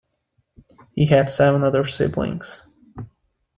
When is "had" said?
1.05-1.29